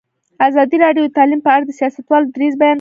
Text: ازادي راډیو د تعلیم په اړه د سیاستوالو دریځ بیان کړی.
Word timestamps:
ازادي 0.47 0.77
راډیو 0.85 1.03
د 1.07 1.11
تعلیم 1.17 1.39
په 1.43 1.49
اړه 1.55 1.63
د 1.65 1.71
سیاستوالو 1.79 2.31
دریځ 2.35 2.53
بیان 2.59 2.59
کړی. 2.59 2.69